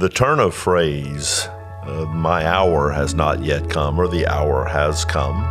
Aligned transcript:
The 0.00 0.08
turn 0.08 0.40
of 0.40 0.54
phrase, 0.54 1.46
uh, 1.82 2.06
my 2.06 2.46
hour 2.46 2.90
has 2.90 3.14
not 3.14 3.44
yet 3.44 3.68
come, 3.68 4.00
or 4.00 4.08
the 4.08 4.26
hour 4.26 4.64
has 4.64 5.04
come, 5.04 5.44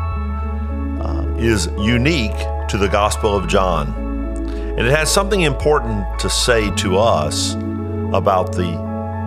uh, 0.99 1.37
is 1.37 1.67
unique 1.77 2.35
to 2.70 2.79
the 2.79 2.88
Gospel 2.88 3.35
of 3.35 3.47
John. 3.47 3.93
And 4.75 4.88
it 4.88 4.89
has 4.89 5.12
something 5.12 5.41
important 5.41 6.04
to 6.17 6.31
say 6.31 6.71
to 6.77 6.97
us 6.97 7.54
about 8.12 8.54
the 8.54 8.73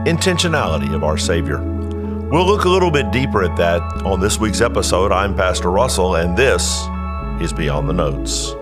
intentionality 0.08 0.92
of 0.92 1.04
our 1.04 1.16
Savior. 1.16 1.58
We'll 1.62 2.44
look 2.44 2.64
a 2.64 2.68
little 2.68 2.90
bit 2.90 3.12
deeper 3.12 3.44
at 3.44 3.56
that 3.58 3.80
on 4.04 4.18
this 4.18 4.40
week's 4.40 4.60
episode. 4.60 5.12
I'm 5.12 5.36
Pastor 5.36 5.70
Russell, 5.70 6.16
and 6.16 6.36
this 6.36 6.82
is 7.40 7.52
Beyond 7.52 7.88
the 7.88 7.94
Notes. 7.94 8.56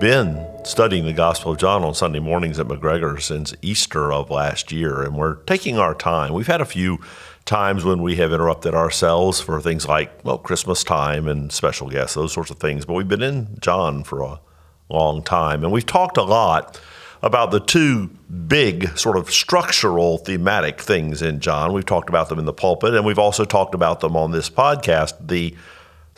Been 0.00 0.46
studying 0.64 1.06
the 1.06 1.12
Gospel 1.12 1.52
of 1.52 1.58
John 1.58 1.82
on 1.82 1.92
Sunday 1.92 2.20
mornings 2.20 2.60
at 2.60 2.68
McGregor 2.68 3.20
since 3.20 3.52
Easter 3.62 4.12
of 4.12 4.30
last 4.30 4.70
year, 4.70 5.02
and 5.02 5.16
we're 5.16 5.36
taking 5.42 5.76
our 5.76 5.92
time. 5.92 6.32
We've 6.32 6.46
had 6.46 6.60
a 6.60 6.66
few 6.66 6.98
times 7.44 7.84
when 7.84 8.00
we 8.00 8.14
have 8.16 8.32
interrupted 8.32 8.74
ourselves 8.74 9.40
for 9.40 9.60
things 9.60 9.88
like, 9.88 10.24
well, 10.24 10.38
Christmas 10.38 10.84
time 10.84 11.26
and 11.26 11.50
special 11.50 11.90
guests, 11.90 12.14
those 12.14 12.32
sorts 12.32 12.50
of 12.50 12.58
things, 12.58 12.84
but 12.84 12.94
we've 12.94 13.08
been 13.08 13.22
in 13.22 13.58
John 13.60 14.04
for 14.04 14.20
a 14.20 14.40
long 14.88 15.20
time, 15.22 15.64
and 15.64 15.72
we've 15.72 15.86
talked 15.86 16.16
a 16.16 16.22
lot 16.22 16.80
about 17.20 17.50
the 17.50 17.58
two 17.58 18.08
big 18.46 18.96
sort 18.96 19.16
of 19.16 19.28
structural 19.30 20.18
thematic 20.18 20.80
things 20.80 21.22
in 21.22 21.40
John. 21.40 21.72
We've 21.72 21.84
talked 21.84 22.08
about 22.08 22.28
them 22.28 22.38
in 22.38 22.44
the 22.44 22.52
pulpit, 22.52 22.94
and 22.94 23.04
we've 23.04 23.18
also 23.18 23.44
talked 23.44 23.74
about 23.74 23.98
them 23.98 24.16
on 24.16 24.30
this 24.30 24.48
podcast. 24.48 25.26
The 25.26 25.56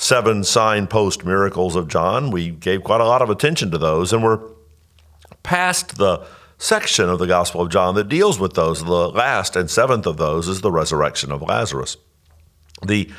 seven 0.00 0.42
signpost 0.42 1.26
miracles 1.26 1.76
of 1.76 1.86
John. 1.86 2.30
We 2.30 2.48
gave 2.48 2.82
quite 2.82 3.02
a 3.02 3.04
lot 3.04 3.20
of 3.20 3.28
attention 3.28 3.70
to 3.70 3.78
those, 3.78 4.14
and 4.14 4.24
we're 4.24 4.40
past 5.42 5.98
the 5.98 6.26
section 6.56 7.10
of 7.10 7.18
the 7.18 7.26
Gospel 7.26 7.60
of 7.60 7.68
John 7.68 7.94
that 7.96 8.08
deals 8.08 8.40
with 8.40 8.54
those. 8.54 8.82
The 8.82 9.10
last 9.10 9.56
and 9.56 9.70
seventh 9.70 10.06
of 10.06 10.16
those 10.16 10.48
is 10.48 10.62
the 10.62 10.72
resurrection 10.72 11.30
of 11.30 11.42
Lazarus. 11.42 11.98
The 12.84 13.10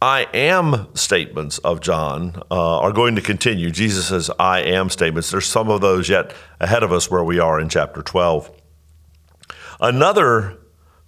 I 0.00 0.28
am 0.32 0.86
statements 0.94 1.58
of 1.58 1.80
John 1.80 2.40
uh, 2.48 2.78
are 2.78 2.92
going 2.92 3.16
to 3.16 3.22
continue. 3.22 3.72
Jesus' 3.72 4.30
I 4.38 4.60
am 4.60 4.88
statements. 4.88 5.32
There's 5.32 5.46
some 5.46 5.68
of 5.68 5.80
those 5.80 6.08
yet 6.08 6.32
ahead 6.60 6.84
of 6.84 6.92
us 6.92 7.10
where 7.10 7.24
we 7.24 7.40
are 7.40 7.60
in 7.60 7.68
chapter 7.68 8.02
12. 8.02 8.52
Another 9.80 10.59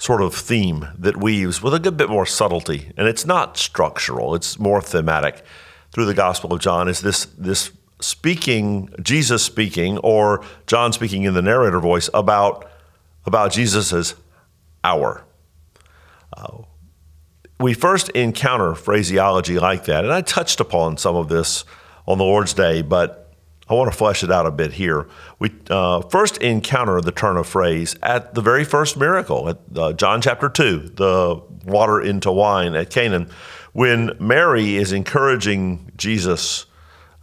sort 0.03 0.21
of 0.21 0.35
theme 0.35 0.89
that 0.99 1.17
weaves 1.17 1.63
with 1.63 1.73
a 1.73 1.79
good 1.79 1.97
bit 1.97 2.11
more 2.11 2.27
subtlety, 2.27 2.91
and 2.97 3.07
it's 3.07 3.25
not 3.25 3.57
structural, 3.57 4.35
it's 4.35 4.59
more 4.59 4.83
thematic 4.83 5.45
through 5.93 6.05
the 6.05 6.13
Gospel 6.13 6.53
of 6.53 6.59
John, 6.59 6.89
is 6.89 7.03
this, 7.03 7.27
this 7.39 7.71
speaking, 8.01 8.93
Jesus 9.01 9.45
speaking, 9.45 9.99
or 9.99 10.45
John 10.67 10.93
speaking 10.93 11.23
in 11.23 11.35
the 11.35 11.41
narrator 11.41 11.79
voice 11.79 12.11
about, 12.13 12.69
about 13.27 13.53
Jesus's 13.53 14.17
hour. 14.83 15.23
Uh, 16.37 16.63
we 17.61 17.73
first 17.73 18.09
encounter 18.09 18.75
phraseology 18.75 19.61
like 19.61 19.85
that, 19.85 20.03
and 20.03 20.13
I 20.13 20.23
touched 20.23 20.59
upon 20.59 20.97
some 20.97 21.15
of 21.15 21.29
this 21.29 21.65
on 22.09 22.19
the 22.19 22.25
Lord's 22.25 22.55
Day, 22.55 22.83
but 22.83 23.22
I 23.73 23.75
want 23.75 23.91
to 23.91 23.97
flesh 23.97 24.23
it 24.23 24.31
out 24.31 24.45
a 24.47 24.51
bit 24.51 24.73
here. 24.73 25.09
We 25.39 25.51
uh, 25.71 26.03
first 26.03 26.37
encounter 26.39 27.01
the 27.01 27.11
turn 27.11 27.39
of 27.39 27.47
phrase 27.47 27.97
at 28.03 28.35
the 28.35 28.43
very 28.43 28.65
first 28.65 28.99
miracle, 28.99 29.49
at 29.49 29.59
uh, 29.75 29.95
John 29.95 30.21
chapter 30.21 30.51
2, 30.51 30.93
the 30.97 31.41
water 31.65 31.99
into 31.99 32.31
wine 32.31 32.75
at 32.75 32.91
Cana, 32.91 33.27
when 33.73 34.11
Mary 34.21 34.77
is 34.77 34.93
encouraging 34.93 35.91
Jesus. 35.97 36.67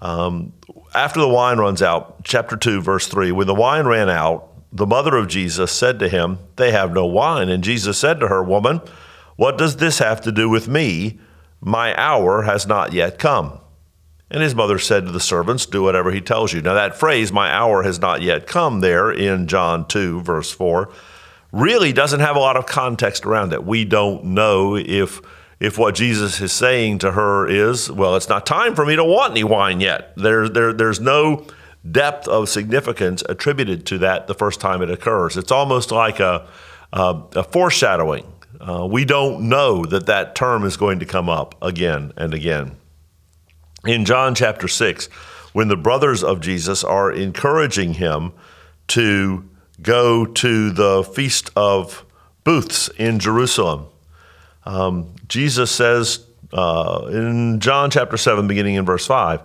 Um, 0.01 0.53
after 0.95 1.19
the 1.19 1.29
wine 1.29 1.59
runs 1.59 1.83
out, 1.83 2.23
chapter 2.23 2.57
2, 2.57 2.81
verse 2.81 3.07
3, 3.07 3.31
when 3.31 3.45
the 3.45 3.53
wine 3.53 3.85
ran 3.85 4.09
out, 4.09 4.49
the 4.71 4.87
mother 4.87 5.17
of 5.17 5.27
Jesus 5.27 5.71
said 5.71 5.99
to 5.99 6.09
him, 6.09 6.39
They 6.55 6.71
have 6.71 6.93
no 6.93 7.05
wine. 7.05 7.49
And 7.49 7.63
Jesus 7.63 7.99
said 7.99 8.19
to 8.21 8.27
her, 8.27 8.43
Woman, 8.43 8.81
what 9.35 9.59
does 9.59 9.77
this 9.77 9.99
have 9.99 10.19
to 10.21 10.31
do 10.31 10.49
with 10.49 10.67
me? 10.67 11.19
My 11.61 11.95
hour 11.95 12.41
has 12.43 12.65
not 12.65 12.91
yet 12.91 13.19
come. 13.19 13.59
And 14.31 14.43
his 14.43 14.53
mother 14.53 14.77
said 14.77 15.05
to 15.05 15.11
the 15.11 15.19
servants, 15.19 15.65
Do 15.65 15.81
whatever 15.83 16.11
he 16.11 16.21
tells 16.21 16.53
you. 16.53 16.61
Now, 16.61 16.75
that 16.75 16.95
phrase, 16.95 17.31
my 17.31 17.51
hour 17.51 17.83
has 17.83 17.99
not 17.99 18.21
yet 18.21 18.45
come, 18.45 18.79
there 18.79 19.11
in 19.11 19.47
John 19.47 19.87
2, 19.87 20.21
verse 20.21 20.51
4, 20.51 20.91
really 21.51 21.91
doesn't 21.91 22.19
have 22.19 22.35
a 22.35 22.39
lot 22.39 22.55
of 22.55 22.67
context 22.67 23.25
around 23.25 23.53
it. 23.53 23.63
We 23.63 23.85
don't 23.85 24.23
know 24.25 24.75
if, 24.75 25.19
if 25.59 25.79
what 25.79 25.95
Jesus 25.95 26.39
is 26.41 26.51
saying 26.51 26.99
to 26.99 27.13
her 27.13 27.47
is, 27.47 27.91
Well, 27.91 28.15
it's 28.15 28.29
not 28.29 28.45
time 28.45 28.75
for 28.75 28.85
me 28.85 28.95
to 28.95 29.03
want 29.03 29.31
any 29.31 29.43
wine 29.43 29.81
yet. 29.81 30.13
There, 30.15 30.47
there, 30.47 30.73
there's 30.73 30.99
no 30.99 31.47
depth 31.89 32.27
of 32.27 32.49
significance 32.49 33.23
attributed 33.27 33.85
to 33.87 33.97
that 33.99 34.27
the 34.27 34.35
first 34.35 34.59
time 34.59 34.83
it 34.83 34.91
occurs. 34.91 35.37
It's 35.37 35.51
almost 35.51 35.91
like 35.91 36.19
a, 36.19 36.47
a, 36.93 37.23
a 37.35 37.43
foreshadowing. 37.43 38.31
Uh, 38.59 38.85
we 38.85 39.05
don't 39.05 39.47
know 39.49 39.85
that 39.85 40.05
that 40.05 40.35
term 40.35 40.65
is 40.65 40.77
going 40.77 40.99
to 40.99 41.05
come 41.05 41.29
up 41.29 41.55
again 41.63 42.11
and 42.15 42.33
again 42.33 42.75
in 43.85 44.05
John 44.05 44.35
chapter 44.35 44.67
6 44.67 45.07
when 45.53 45.67
the 45.67 45.77
brothers 45.77 46.23
of 46.23 46.41
Jesus 46.41 46.83
are 46.83 47.11
encouraging 47.11 47.95
him 47.95 48.33
to 48.87 49.49
go 49.81 50.25
to 50.25 50.71
the 50.71 51.03
Feast 51.03 51.49
of 51.55 52.05
Booths 52.43 52.89
in 52.97 53.19
Jerusalem. 53.19 53.85
Um, 54.65 55.15
Jesus 55.27 55.71
says 55.71 56.25
uh, 56.53 57.07
in 57.11 57.59
John 57.59 57.89
chapter 57.91 58.17
7, 58.17 58.47
beginning 58.47 58.75
in 58.75 58.85
verse 58.85 59.05
5, 59.05 59.41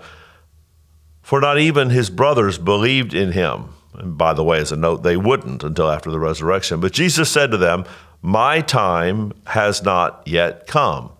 For 1.22 1.41
not 1.41 1.59
even 1.59 1.91
his 1.91 2.11
brothers 2.11 2.59
believed 2.59 3.15
in 3.15 3.33
him. 3.33 3.71
And 3.95 4.19
by 4.19 4.33
the 4.34 4.43
way, 4.43 4.59
as 4.59 4.72
a 4.72 4.77
note, 4.77 5.03
they 5.03 5.16
wouldn't 5.16 5.62
until 5.62 5.91
after 5.91 6.11
the 6.11 6.19
resurrection. 6.19 6.81
But 6.81 6.93
Jesus 6.93 7.31
said 7.31 7.51
to 7.53 7.56
them, 7.56 7.84
My 8.22 8.61
time 8.61 9.33
has 9.47 9.83
not 9.83 10.22
yet 10.27 10.66
come. 10.66 11.12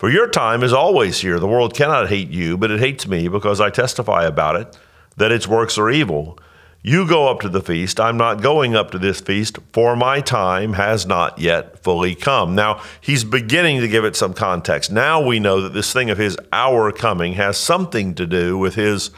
For 0.00 0.08
your 0.08 0.28
time 0.28 0.62
is 0.62 0.72
always 0.72 1.20
here. 1.20 1.38
The 1.38 1.46
world 1.46 1.74
cannot 1.74 2.08
hate 2.08 2.30
you, 2.30 2.56
but 2.56 2.70
it 2.70 2.80
hates 2.80 3.06
me 3.06 3.28
because 3.28 3.60
I 3.60 3.68
testify 3.68 4.24
about 4.24 4.56
it, 4.56 4.78
that 5.18 5.30
its 5.30 5.46
works 5.46 5.76
are 5.76 5.90
evil. 5.90 6.38
You 6.82 7.06
go 7.06 7.28
up 7.28 7.40
to 7.40 7.50
the 7.50 7.60
feast. 7.60 8.00
I'm 8.00 8.16
not 8.16 8.40
going 8.40 8.74
up 8.74 8.92
to 8.92 8.98
this 8.98 9.20
feast, 9.20 9.58
for 9.74 9.94
my 9.96 10.22
time 10.22 10.72
has 10.72 11.04
not 11.04 11.38
yet 11.38 11.82
fully 11.82 12.14
come. 12.14 12.54
Now, 12.54 12.80
he's 12.98 13.24
beginning 13.24 13.82
to 13.82 13.88
give 13.88 14.06
it 14.06 14.16
some 14.16 14.32
context. 14.32 14.90
Now 14.90 15.22
we 15.22 15.38
know 15.38 15.60
that 15.60 15.74
this 15.74 15.92
thing 15.92 16.08
of 16.08 16.16
his 16.16 16.38
hour 16.50 16.92
coming 16.92 17.34
has 17.34 17.58
something 17.58 18.14
to 18.14 18.26
do 18.26 18.56
with 18.56 18.76
his 18.76 19.10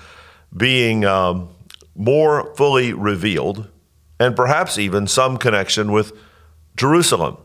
being 0.56 1.04
um, 1.04 1.48
more 1.94 2.53
fully 2.56 2.92
revealed, 2.92 3.69
and 4.19 4.34
perhaps 4.34 4.78
even 4.78 5.06
some 5.06 5.37
connection 5.37 5.92
with 5.92 6.12
Jerusalem. 6.76 7.37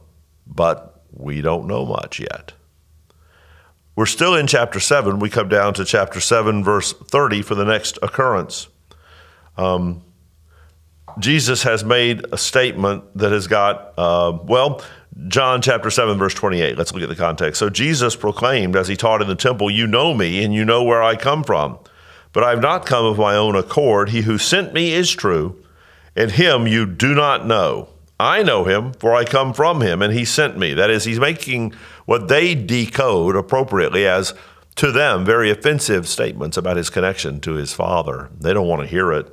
But 0.47 1.03
we 1.11 1.41
don't 1.41 1.67
know 1.67 1.85
much 1.85 2.19
yet. 2.19 2.53
We're 3.97 4.05
still 4.05 4.35
in 4.35 4.45
chapter 4.45 4.79
7. 4.79 5.17
We 5.17 5.31
come 5.31 5.49
down 5.49 5.73
to 5.73 5.83
chapter 5.83 6.19
7, 6.19 6.63
verse 6.63 6.93
30 6.93 7.41
for 7.41 7.55
the 7.55 7.65
next 7.65 7.97
occurrence. 8.03 8.67
Um, 9.57 10.03
Jesus 11.17 11.63
has 11.63 11.83
made 11.83 12.23
a 12.31 12.37
statement 12.37 13.05
that 13.17 13.31
has 13.31 13.47
got, 13.47 13.95
uh, 13.97 14.37
well, 14.43 14.83
John 15.27 15.63
chapter 15.63 15.89
7, 15.89 16.15
verse 16.19 16.35
28. 16.35 16.77
Let's 16.77 16.93
look 16.93 17.01
at 17.01 17.09
the 17.09 17.15
context. 17.15 17.57
So 17.57 17.71
Jesus 17.71 18.15
proclaimed 18.15 18.75
as 18.75 18.87
he 18.87 18.95
taught 18.95 19.23
in 19.23 19.27
the 19.27 19.35
temple, 19.35 19.71
You 19.71 19.87
know 19.87 20.13
me, 20.13 20.43
and 20.43 20.53
you 20.53 20.63
know 20.63 20.83
where 20.83 21.01
I 21.01 21.15
come 21.15 21.43
from. 21.43 21.79
But 22.33 22.43
I 22.43 22.51
have 22.51 22.61
not 22.61 22.85
come 22.85 23.03
of 23.03 23.17
my 23.17 23.35
own 23.35 23.55
accord. 23.55 24.09
He 24.09 24.21
who 24.21 24.37
sent 24.37 24.73
me 24.73 24.93
is 24.93 25.11
true, 25.11 25.59
and 26.15 26.29
him 26.29 26.67
you 26.67 26.85
do 26.85 27.15
not 27.15 27.47
know. 27.47 27.89
I 28.19 28.41
know 28.41 28.63
him, 28.63 28.93
for 28.93 29.13
I 29.13 29.25
come 29.25 29.53
from 29.53 29.81
him, 29.81 30.01
and 30.01 30.11
he 30.11 30.25
sent 30.25 30.57
me. 30.57 30.73
That 30.73 30.89
is, 30.89 31.03
he's 31.03 31.19
making 31.19 31.73
what 32.05 32.27
they 32.27 32.55
decode 32.55 33.35
appropriately 33.35 34.07
as 34.07 34.33
to 34.75 34.91
them 34.91 35.25
very 35.25 35.51
offensive 35.51 36.07
statements 36.07 36.57
about 36.57 36.77
his 36.77 36.89
connection 36.89 37.39
to 37.41 37.53
his 37.53 37.73
father. 37.73 38.29
They 38.39 38.53
don't 38.53 38.67
want 38.67 38.81
to 38.81 38.87
hear 38.87 39.11
it. 39.11 39.31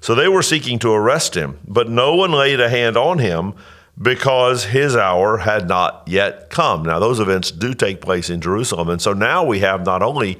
So 0.00 0.14
they 0.14 0.28
were 0.28 0.42
seeking 0.42 0.78
to 0.80 0.92
arrest 0.92 1.34
him, 1.34 1.58
but 1.66 1.88
no 1.88 2.14
one 2.14 2.32
laid 2.32 2.60
a 2.60 2.68
hand 2.68 2.96
on 2.96 3.18
him 3.18 3.54
because 4.00 4.64
his 4.64 4.96
hour 4.96 5.38
had 5.38 5.68
not 5.68 6.02
yet 6.06 6.50
come. 6.50 6.82
Now, 6.82 6.98
those 6.98 7.20
events 7.20 7.50
do 7.50 7.74
take 7.74 8.00
place 8.00 8.30
in 8.30 8.40
Jerusalem. 8.40 8.88
And 8.88 9.00
so 9.00 9.12
now 9.12 9.44
we 9.44 9.60
have 9.60 9.84
not 9.84 10.02
only 10.02 10.38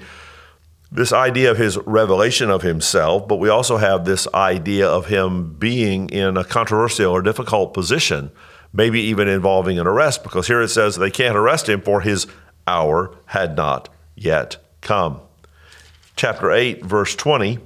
this 0.92 1.12
idea 1.12 1.50
of 1.50 1.56
his 1.56 1.78
revelation 1.78 2.50
of 2.50 2.62
himself, 2.62 3.26
but 3.26 3.36
we 3.36 3.48
also 3.48 3.78
have 3.78 4.04
this 4.04 4.28
idea 4.34 4.86
of 4.86 5.06
him 5.06 5.54
being 5.54 6.08
in 6.10 6.36
a 6.36 6.44
controversial 6.44 7.10
or 7.12 7.22
difficult 7.22 7.72
position 7.74 8.30
maybe 8.72 9.00
even 9.00 9.28
involving 9.28 9.78
an 9.78 9.86
arrest, 9.86 10.22
because 10.22 10.46
here 10.46 10.62
it 10.62 10.68
says 10.68 10.96
they 10.96 11.10
can't 11.10 11.36
arrest 11.36 11.68
him 11.68 11.80
for 11.82 12.00
his 12.00 12.26
hour 12.66 13.14
had 13.26 13.56
not 13.56 13.88
yet 14.14 14.56
come. 14.80 15.20
Chapter 16.16 16.50
8, 16.50 16.84
verse 16.84 17.14
20, 17.14 17.58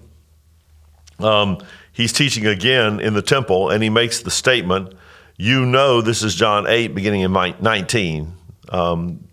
um, 1.20 1.58
he's 1.92 2.12
teaching 2.12 2.46
again 2.46 3.00
in 3.00 3.14
the 3.14 3.22
temple, 3.22 3.70
and 3.70 3.82
he 3.82 3.90
makes 3.90 4.20
the 4.20 4.30
statement 4.30 4.94
You 5.36 5.66
know, 5.66 6.00
this 6.00 6.22
is 6.22 6.34
John 6.34 6.66
8, 6.66 6.94
beginning 6.94 7.20
in 7.20 7.32
19. 7.32 8.32
Um, 8.70 9.25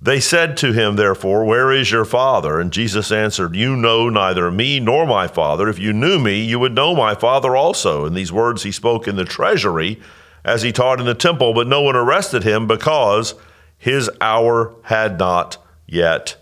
they 0.00 0.20
said 0.20 0.56
to 0.58 0.72
him, 0.72 0.96
therefore, 0.96 1.44
Where 1.44 1.72
is 1.72 1.90
your 1.90 2.04
Father? 2.04 2.60
And 2.60 2.72
Jesus 2.72 3.10
answered, 3.10 3.56
You 3.56 3.76
know 3.76 4.08
neither 4.08 4.50
me 4.50 4.78
nor 4.78 5.06
my 5.06 5.26
Father. 5.26 5.68
If 5.68 5.78
you 5.78 5.92
knew 5.92 6.18
me, 6.18 6.42
you 6.42 6.58
would 6.58 6.74
know 6.74 6.94
my 6.94 7.14
Father 7.14 7.56
also. 7.56 8.04
And 8.04 8.14
these 8.14 8.32
words 8.32 8.62
he 8.62 8.72
spoke 8.72 9.08
in 9.08 9.16
the 9.16 9.24
treasury 9.24 10.00
as 10.44 10.62
he 10.62 10.70
taught 10.70 11.00
in 11.00 11.06
the 11.06 11.14
temple, 11.14 11.54
but 11.54 11.66
no 11.66 11.80
one 11.80 11.96
arrested 11.96 12.44
him 12.44 12.66
because 12.66 13.34
his 13.78 14.10
hour 14.20 14.74
had 14.84 15.18
not 15.18 15.58
yet 15.86 16.36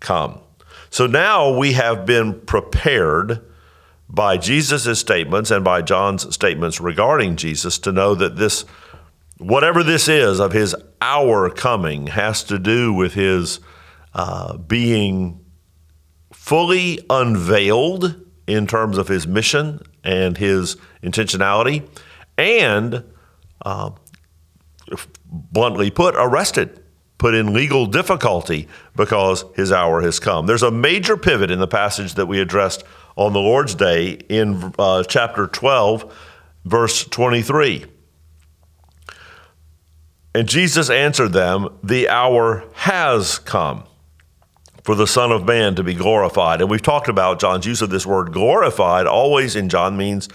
come. 0.00 0.40
So 0.90 1.06
now 1.06 1.56
we 1.56 1.72
have 1.72 2.06
been 2.06 2.40
prepared 2.40 3.40
by 4.08 4.36
Jesus' 4.36 4.98
statements 4.98 5.50
and 5.50 5.64
by 5.64 5.82
John's 5.82 6.32
statements 6.32 6.80
regarding 6.80 7.36
Jesus 7.36 7.78
to 7.80 7.92
know 7.92 8.14
that 8.14 8.36
this, 8.36 8.64
whatever 9.38 9.82
this 9.82 10.08
is 10.08 10.38
of 10.38 10.52
his 10.52 10.76
hour 11.04 11.50
coming, 11.50 12.06
has 12.06 12.42
to 12.44 12.58
do 12.58 12.90
with 12.92 13.12
his 13.12 13.60
uh, 14.14 14.56
being 14.56 15.44
fully 16.32 16.98
unveiled 17.10 18.24
in 18.46 18.66
terms 18.66 18.96
of 18.96 19.08
his 19.08 19.26
mission 19.26 19.80
and 20.02 20.38
his 20.38 20.76
intentionality, 21.02 21.86
and 22.38 23.04
uh, 23.66 23.90
bluntly 25.26 25.90
put, 25.90 26.14
arrested, 26.16 26.82
put 27.18 27.34
in 27.34 27.52
legal 27.52 27.84
difficulty 27.84 28.66
because 28.96 29.44
his 29.54 29.70
hour 29.70 30.00
has 30.00 30.18
come. 30.18 30.46
There's 30.46 30.62
a 30.62 30.70
major 30.70 31.18
pivot 31.18 31.50
in 31.50 31.58
the 31.58 31.68
passage 31.68 32.14
that 32.14 32.26
we 32.26 32.40
addressed 32.40 32.82
on 33.16 33.34
the 33.34 33.40
Lord's 33.40 33.74
Day 33.74 34.12
in 34.28 34.72
uh, 34.78 35.02
chapter 35.04 35.46
12, 35.46 36.14
verse 36.64 37.04
23. 37.04 37.86
And 40.34 40.48
Jesus 40.48 40.90
answered 40.90 41.32
them, 41.32 41.78
The 41.82 42.08
hour 42.08 42.64
has 42.74 43.38
come 43.38 43.84
for 44.82 44.94
the 44.94 45.06
Son 45.06 45.32
of 45.32 45.46
Man 45.46 45.74
to 45.76 45.82
be 45.82 45.94
glorified. 45.94 46.60
And 46.60 46.68
we've 46.68 46.82
talked 46.82 47.08
about 47.08 47.40
John's 47.40 47.66
use 47.66 47.80
of 47.80 47.90
this 47.90 48.04
word 48.04 48.32
glorified, 48.32 49.06
always 49.06 49.56
in 49.56 49.68
John 49.68 49.96
means 49.96 50.28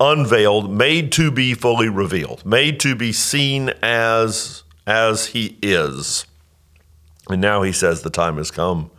unveiled, 0.00 0.72
made 0.72 1.12
to 1.12 1.30
be 1.30 1.54
fully 1.54 1.88
revealed, 1.88 2.44
made 2.46 2.80
to 2.80 2.94
be 2.94 3.12
seen 3.12 3.70
as, 3.82 4.62
as 4.86 5.26
he 5.28 5.58
is. 5.62 6.26
And 7.28 7.40
now 7.40 7.62
he 7.62 7.72
says 7.72 8.02
the 8.02 8.10
time 8.10 8.36
has 8.36 8.50
come 8.50 8.90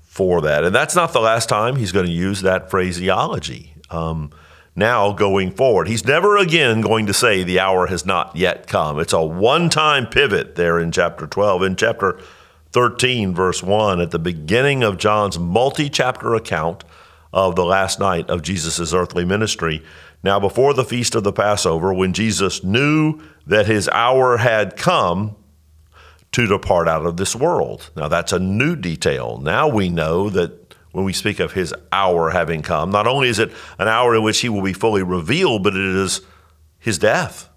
for 0.00 0.40
that. 0.42 0.64
And 0.64 0.74
that's 0.74 0.96
not 0.96 1.12
the 1.12 1.20
last 1.20 1.48
time 1.48 1.76
he's 1.76 1.92
going 1.92 2.06
to 2.06 2.12
use 2.12 2.42
that 2.42 2.70
phraseology. 2.70 3.74
Um, 3.90 4.32
now 4.76 5.12
going 5.12 5.50
forward, 5.50 5.88
he's 5.88 6.04
never 6.04 6.36
again 6.36 6.80
going 6.80 7.06
to 7.06 7.14
say 7.14 7.42
the 7.42 7.60
hour 7.60 7.86
has 7.86 8.06
not 8.06 8.36
yet 8.36 8.66
come. 8.66 8.98
It's 8.98 9.12
a 9.12 9.22
one 9.22 9.68
time 9.68 10.06
pivot 10.06 10.54
there 10.54 10.78
in 10.78 10.92
chapter 10.92 11.26
12. 11.26 11.62
In 11.62 11.76
chapter 11.76 12.20
13, 12.72 13.34
verse 13.34 13.62
1, 13.62 14.00
at 14.00 14.10
the 14.10 14.18
beginning 14.18 14.82
of 14.82 14.98
John's 14.98 15.38
multi 15.38 15.88
chapter 15.88 16.34
account 16.34 16.84
of 17.32 17.56
the 17.56 17.64
last 17.64 17.98
night 17.98 18.28
of 18.30 18.42
Jesus' 18.42 18.92
earthly 18.92 19.24
ministry. 19.24 19.82
Now, 20.22 20.38
before 20.38 20.74
the 20.74 20.84
feast 20.84 21.14
of 21.14 21.24
the 21.24 21.32
Passover, 21.32 21.94
when 21.94 22.12
Jesus 22.12 22.62
knew 22.62 23.20
that 23.46 23.66
his 23.66 23.88
hour 23.88 24.36
had 24.36 24.76
come, 24.76 25.36
to 26.32 26.46
depart 26.46 26.88
out 26.88 27.06
of 27.06 27.16
this 27.16 27.34
world. 27.34 27.90
Now, 27.96 28.08
that's 28.08 28.32
a 28.32 28.38
new 28.38 28.76
detail. 28.76 29.38
Now 29.38 29.68
we 29.68 29.88
know 29.88 30.30
that 30.30 30.59
when 30.92 31.04
we 31.04 31.12
speak 31.12 31.40
of 31.40 31.52
his 31.52 31.74
hour 31.92 32.30
having 32.30 32.62
come, 32.62 32.90
not 32.90 33.06
only 33.06 33.28
is 33.28 33.38
it 33.38 33.52
an 33.78 33.88
hour 33.88 34.14
in 34.14 34.22
which 34.22 34.40
he 34.40 34.48
will 34.48 34.62
be 34.62 34.72
fully 34.72 35.02
revealed, 35.02 35.62
but 35.62 35.74
it 35.74 35.84
is 35.84 36.22
his 36.78 36.98
death. 36.98 37.48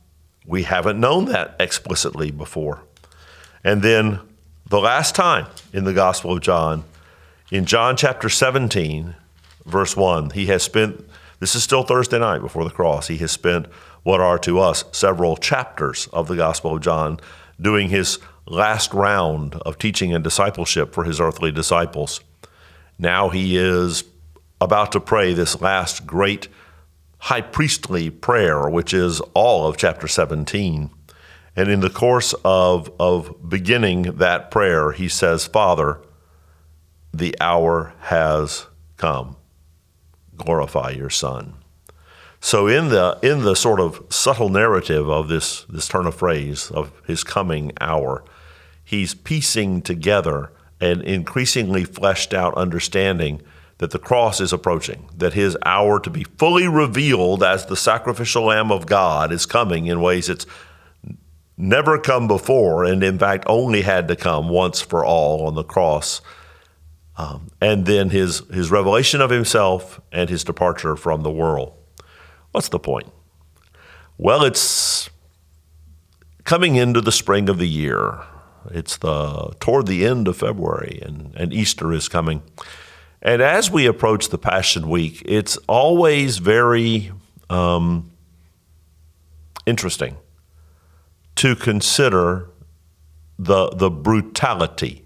We 0.46 0.64
haven't 0.64 1.00
known 1.00 1.26
that 1.26 1.56
explicitly 1.60 2.32
before. 2.32 2.84
And 3.64 3.82
then 3.82 4.20
the 4.70 4.80
last 4.80 5.16
time 5.16 5.48
in 5.72 5.86
the 5.86 5.94
Gospel 5.94 6.34
of 6.34 6.42
John, 6.42 6.84
in 7.52 7.66
John 7.66 7.96
chapter 7.96 8.30
17, 8.30 9.16
verse 9.66 9.96
1, 9.96 10.32
he 10.32 10.48
has 10.48 10.64
spent, 10.64 11.08
this 11.40 11.56
is 11.56 11.64
still 11.64 11.84
Thursday 11.84 12.20
night 12.20 12.42
before 12.42 12.64
the 12.64 12.70
cross, 12.70 13.08
he 13.08 13.18
has 13.18 13.32
spent 13.32 13.68
what 14.04 14.20
are 14.20 14.38
to 14.40 14.60
us 14.60 14.84
several 14.92 15.38
chapters 15.38 16.08
of 16.12 16.28
the 16.28 16.36
Gospel 16.36 16.76
of 16.76 16.82
John 16.82 17.20
doing 17.60 17.90
his 17.90 18.20
last 18.46 18.94
round 18.94 19.56
of 19.66 19.78
teaching 19.78 20.14
and 20.14 20.24
discipleship 20.24 20.94
for 20.94 21.06
his 21.06 21.20
earthly 21.20 21.52
disciples. 21.52 22.20
Now 23.04 23.28
he 23.28 23.58
is 23.58 24.06
about 24.62 24.94
to 24.94 25.02
pray 25.02 25.34
this 25.34 25.60
last 25.60 26.08
great 26.08 26.48
high 27.18 27.42
priestly 27.42 28.10
prayer, 28.10 28.70
which 28.70 28.94
is 28.94 29.20
all 29.34 29.68
of 29.68 29.76
chapter 29.76 30.08
17. 30.08 30.90
And 31.54 31.70
in 31.70 31.82
the 31.82 31.90
course 31.90 32.34
of, 32.46 32.90
of 33.02 33.50
beginning 33.50 34.04
that 34.04 34.52
prayer, 34.52 34.94
he 34.94 35.10
says, 35.10 35.46
Father, 35.46 36.00
the 37.14 37.36
hour 37.42 37.94
has 38.04 38.68
come. 38.96 39.36
Glorify 40.38 40.92
your 40.92 41.10
Son. 41.10 41.56
So 42.40 42.68
in 42.68 42.88
the 42.88 43.20
in 43.22 43.42
the 43.42 43.56
sort 43.56 43.82
of 43.82 44.02
subtle 44.10 44.50
narrative 44.50 45.10
of 45.10 45.28
this 45.28 45.66
this 45.66 45.90
turn 45.90 46.08
of 46.08 46.16
phrase 46.16 46.72
of 46.72 46.94
his 47.06 47.26
coming 47.26 47.74
hour, 47.82 48.24
he's 48.82 49.14
piecing 49.14 49.82
together 49.82 50.52
an 50.84 51.02
increasingly 51.02 51.86
fleshed 51.86 52.34
out 52.34 52.54
understanding 52.56 53.42
that 53.78 53.92
the 53.92 54.00
cross 54.00 54.40
is 54.40 54.54
approaching, 54.54 55.10
that 55.18 55.34
his 55.34 55.58
hour 55.66 56.00
to 56.00 56.10
be 56.10 56.24
fully 56.24 56.68
revealed 56.68 57.44
as 57.44 57.66
the 57.66 57.76
sacrificial 57.76 58.44
lamb 58.44 58.72
of 58.72 58.86
God 58.86 59.32
is 59.32 59.46
coming 59.46 59.88
in 59.88 60.02
ways 60.02 60.30
it's 60.30 60.46
never 61.58 61.98
come 61.98 62.28
before, 62.28 62.84
and 62.84 63.04
in 63.04 63.18
fact 63.18 63.46
only 63.48 63.82
had 63.82 64.08
to 64.08 64.16
come 64.16 64.50
once 64.50 64.82
for 64.82 65.06
all 65.06 65.48
on 65.48 65.56
the 65.56 65.64
cross. 65.64 66.22
Um, 67.16 67.50
and 67.62 67.86
then 67.86 68.10
his 68.10 68.40
his 68.52 68.72
revelation 68.72 69.22
of 69.22 69.30
himself 69.30 70.02
and 70.12 70.30
his 70.30 70.44
departure 70.44 70.96
from 70.96 71.22
the 71.22 71.32
world. 71.32 71.74
What's 72.52 72.70
the 72.70 72.80
point? 72.80 73.12
Well, 74.18 74.44
it's 74.44 75.10
coming 76.44 76.76
into 76.76 77.02
the 77.02 77.12
spring 77.12 77.50
of 77.50 77.58
the 77.58 77.70
year. 77.70 78.20
It's 78.72 78.98
the 78.98 79.54
toward 79.60 79.88
the 79.88 80.06
end 80.06 80.28
of 80.28 80.38
February, 80.38 81.00
and, 81.02 81.34
and 81.36 81.54
Easter 81.54 81.92
is 81.92 82.08
coming. 82.08 82.44
And 83.22 83.42
as 83.42 83.72
we 83.72 83.86
approach 83.86 84.30
the 84.30 84.38
Passion 84.38 84.90
Week, 84.90 85.22
it's 85.26 85.58
always 85.68 86.40
very 86.40 87.12
um, 87.50 88.12
interesting 89.66 90.18
to 91.36 91.56
consider 91.56 92.50
the 93.40 93.70
the 93.70 93.90
brutality 93.90 95.06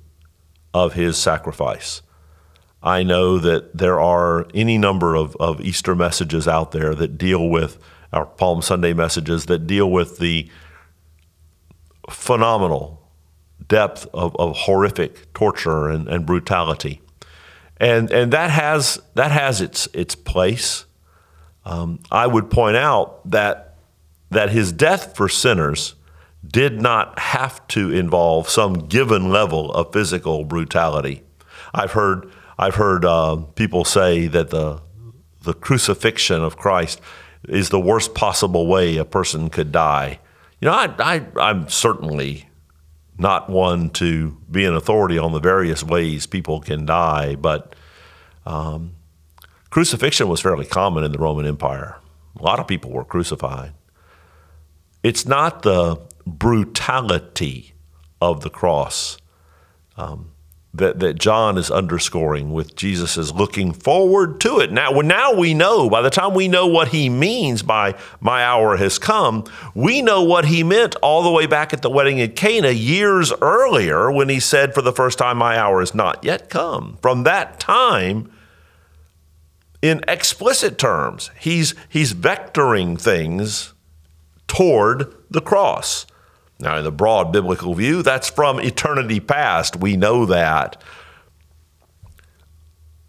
of 0.74 0.94
his 0.94 1.18
sacrifice. 1.18 2.02
I 2.84 3.04
know 3.04 3.40
that 3.40 3.78
there 3.78 4.00
are 4.00 4.48
any 4.54 4.78
number 4.78 5.16
of, 5.16 5.36
of 5.38 5.60
Easter 5.62 5.96
messages 5.96 6.48
out 6.48 6.72
there 6.72 6.94
that 6.96 7.18
deal 7.18 7.50
with 7.50 7.80
our 8.14 8.26
Palm 8.26 8.62
Sunday 8.62 8.94
messages 8.94 9.48
that 9.48 9.68
deal 9.68 9.90
with 9.90 10.20
the 10.20 10.50
phenomenal 12.10 12.97
depth 13.68 14.08
of, 14.14 14.36
of 14.38 14.56
horrific 14.56 15.34
torture 15.34 15.90
and, 15.90 16.08
and 16.08 16.26
brutality. 16.26 17.02
And, 17.78 18.12
and 18.12 18.34
that 18.34 18.50
has, 18.50 19.00
that 19.14 19.32
has 19.32 19.62
its, 19.62 19.88
its 19.94 20.16
place. 20.16 20.86
Um, 21.66 22.00
I 22.12 22.28
would 22.28 22.50
point 22.50 22.78
out 22.78 23.30
that, 23.30 23.76
that 24.30 24.50
his 24.50 24.72
death 24.72 25.16
for 25.16 25.30
sinners 25.30 25.96
did 26.46 26.82
not 26.82 27.20
have 27.20 27.66
to 27.68 27.92
involve 27.92 28.50
some 28.50 28.74
given 28.88 29.30
level 29.30 29.72
of 29.74 29.92
physical 29.92 30.44
brutality. 30.46 31.24
I've 31.74 31.92
heard 31.92 32.32
I've 32.58 32.76
heard 32.76 33.06
uh, 33.06 33.38
people 33.56 33.86
say 33.86 34.28
that 34.28 34.50
the 34.50 34.82
the 35.42 35.54
crucifixion 35.54 36.42
of 36.44 36.58
Christ 36.58 37.02
is 37.48 37.70
the 37.70 37.80
worst 37.80 38.14
possible 38.14 38.68
way 38.68 38.98
a 38.98 39.06
person 39.06 39.50
could 39.50 39.72
die. 39.72 40.20
You 40.60 40.68
know, 40.68 40.74
I, 40.74 40.94
I, 41.00 41.26
I'm 41.40 41.70
certainly 41.70 42.47
not 43.18 43.50
one 43.50 43.90
to 43.92 44.38
be 44.50 44.66
an 44.66 44.76
authority 44.76 45.18
on 45.18 45.32
the 45.32 45.40
various 45.40 45.84
ways 45.84 46.26
people 46.26 46.60
can 46.60 46.86
die, 46.86 47.36
but 47.36 47.76
um, 48.46 48.96
crucifixion 49.70 50.28
was 50.28 50.40
fairly 50.42 50.66
common 50.66 51.04
in 51.04 51.12
the 51.12 51.18
Roman 51.18 51.46
Empire. 51.46 51.98
A 52.40 52.44
lot 52.44 52.60
of 52.60 52.68
people 52.68 52.92
were 52.92 53.04
crucified. 53.04 53.74
It's 55.04 55.26
not 55.26 55.64
the 55.64 56.00
brutality 56.26 57.74
of 58.22 58.42
the 58.42 58.50
cross 58.50 59.18
um, 59.96 60.32
that, 60.78 61.00
that 61.00 61.16
John 61.16 61.58
is 61.58 61.70
underscoring 61.70 62.52
with 62.52 62.76
Jesus 62.76 63.18
is 63.18 63.34
looking 63.34 63.74
forward 63.74 64.40
to 64.42 64.60
it. 64.60 64.72
Now, 64.72 64.92
now 64.92 65.34
we 65.34 65.54
know, 65.54 65.90
by 65.90 66.02
the 66.02 66.10
time 66.10 66.34
we 66.34 66.48
know 66.48 66.68
what 66.68 66.90
he 66.90 67.10
means 67.10 67.64
by 67.64 67.96
my 68.20 68.44
hour 68.44 68.78
has 68.78 68.98
come, 68.98 69.44
we 69.74 70.02
know 70.02 70.24
what 70.24 70.46
he 70.46 70.64
meant 70.64 70.96
all 70.98 71.24
the 71.24 71.32
way 71.32 71.46
back 71.46 71.74
at 71.74 71.82
the 71.82 71.90
wedding 71.90 72.22
at 72.22 72.36
Cana 72.36 72.70
years 72.70 73.34
earlier 73.42 74.12
when 74.12 74.30
he 74.30 74.40
said 74.40 74.74
for 74.74 74.82
the 74.82 74.94
first 74.94 75.18
time, 75.18 75.38
My 75.38 75.58
hour 75.58 75.82
is 75.82 75.94
not 75.94 76.24
yet 76.24 76.50
come. 76.50 76.98
From 77.02 77.24
that 77.24 77.60
time, 77.60 78.32
in 79.82 80.04
explicit 80.08 80.78
terms, 80.78 81.32
he's, 81.40 81.76
he's 81.90 82.14
vectoring 82.14 83.00
things 83.00 83.74
toward 84.48 85.14
the 85.30 85.42
cross. 85.42 86.06
Now, 86.60 86.78
in 86.78 86.84
the 86.84 86.92
broad 86.92 87.32
biblical 87.32 87.76
view, 87.76 88.02
that's 88.02 88.30
from 88.30 88.60
eternity 88.60 89.20
past. 89.20 89.76
We 89.76 89.96
know 89.96 90.26
that. 90.26 90.82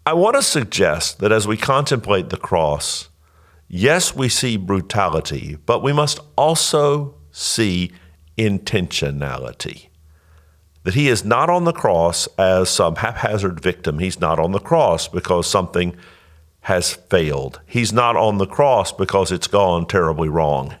I 0.05 0.13
want 0.13 0.35
to 0.35 0.41
suggest 0.41 1.19
that 1.19 1.31
as 1.31 1.47
we 1.47 1.57
contemplate 1.57 2.29
the 2.29 2.37
cross, 2.37 3.09
yes, 3.67 4.15
we 4.15 4.29
see 4.29 4.57
brutality, 4.57 5.57
but 5.65 5.83
we 5.83 5.93
must 5.93 6.19
also 6.35 7.15
see 7.31 7.91
intentionality. 8.37 9.87
That 10.83 10.93
he 10.93 11.09
is 11.09 11.25
not 11.25 11.49
on 11.49 11.65
the 11.65 11.73
cross 11.73 12.27
as 12.37 12.69
some 12.69 12.95
haphazard 12.95 13.59
victim. 13.59 13.99
He's 13.99 14.19
not 14.19 14.39
on 14.39 14.51
the 14.51 14.59
cross 14.59 15.07
because 15.07 15.45
something 15.45 15.95
has 16.61 16.93
failed. 16.93 17.61
He's 17.65 17.91
not 17.91 18.15
on 18.15 18.37
the 18.37 18.47
cross 18.47 18.91
because 18.91 19.31
it's 19.31 19.47
gone 19.47 19.85
terribly 19.87 20.29
wrong. 20.29 20.75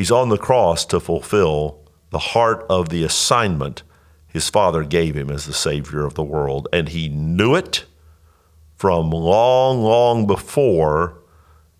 He's 0.00 0.10
on 0.10 0.30
the 0.30 0.38
cross 0.38 0.86
to 0.86 0.98
fulfill 0.98 1.78
the 2.08 2.18
heart 2.18 2.64
of 2.70 2.88
the 2.88 3.04
assignment 3.04 3.82
his 4.26 4.48
Father 4.48 4.82
gave 4.82 5.14
him 5.14 5.28
as 5.28 5.44
the 5.44 5.52
Savior 5.52 6.06
of 6.06 6.14
the 6.14 6.24
world. 6.24 6.68
And 6.72 6.88
he 6.88 7.10
knew 7.10 7.54
it 7.54 7.84
from 8.76 9.10
long, 9.10 9.82
long 9.82 10.26
before 10.26 11.18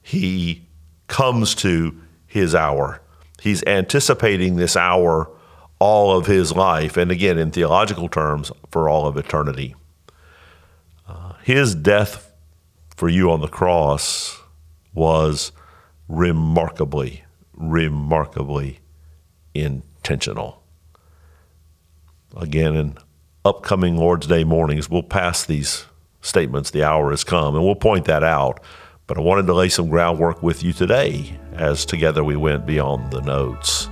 he 0.03 0.69
comes 1.07 1.55
to 1.55 1.99
his 2.27 2.55
hour. 2.55 3.01
He's 3.41 3.65
anticipating 3.65 4.57
this 4.57 4.77
hour 4.77 5.31
all 5.79 6.15
of 6.15 6.27
his 6.27 6.53
life, 6.53 6.99
and 6.99 7.11
again, 7.11 7.39
in 7.39 7.51
theological 7.51 8.11
terms, 8.11 8.53
for 8.71 8.87
all 8.87 9.07
of 9.07 9.17
eternity. 9.17 9.75
Uh, 11.09 11.33
his 11.43 11.75
death 11.75 12.35
for 12.95 13.09
you 13.09 13.31
on 13.31 13.41
the 13.41 13.49
cross 13.49 14.39
was 14.93 15.53
remarkably, 16.07 17.25
remarkably 17.61 18.81
intentional. 19.55 20.63
Again, 22.37 22.75
in 22.75 22.99
upcoming 23.45 23.97
Lord's 23.97 24.27
Day 24.27 24.45
mornings, 24.45 24.89
we'll 24.89 25.03
pass 25.03 25.45
these 25.45 25.87
statements, 26.23 26.71
the 26.71 26.85
hour 26.85 27.11
has 27.11 27.25
come, 27.25 27.55
and 27.55 27.65
we'll 27.65 27.75
point 27.75 28.05
that 28.07 28.23
out. 28.23 28.61
But 29.07 29.19
I 29.19 29.23
wanted 29.23 29.47
to 29.47 29.55
lay 29.55 29.69
some 29.69 29.89
groundwork 29.89 30.43
with 30.43 30.63
you 30.63 30.73
today 30.73 31.39
as 31.55 31.85
together 31.85 32.23
we 32.23 32.37
went 32.37 32.67
beyond 32.67 33.13
the 33.13 33.21
notes. 33.21 33.89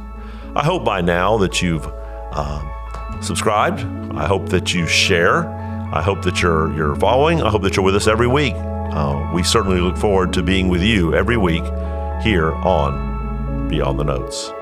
I 0.54 0.64
hope 0.64 0.84
by 0.84 1.00
now 1.00 1.38
that 1.38 1.60
you've 1.60 1.86
uh, 1.86 3.20
subscribed. 3.20 3.80
I 4.16 4.26
hope 4.26 4.48
that 4.50 4.72
you 4.72 4.86
share. 4.86 5.48
I 5.92 6.02
hope 6.02 6.22
that 6.22 6.40
you're 6.42 6.72
you're 6.76 6.94
following. 6.96 7.42
I 7.42 7.50
hope 7.50 7.62
that 7.62 7.76
you're 7.76 7.84
with 7.84 7.96
us 7.96 8.06
every 8.06 8.28
week. 8.28 8.54
Uh, 8.54 9.30
we 9.34 9.42
certainly 9.42 9.80
look 9.80 9.96
forward 9.96 10.32
to 10.34 10.42
being 10.42 10.68
with 10.68 10.82
you 10.82 11.14
every 11.14 11.36
week 11.36 11.64
here 12.22 12.52
on 12.52 13.17
Beyond 13.68 13.98
the 13.98 14.04
Notes. 14.04 14.57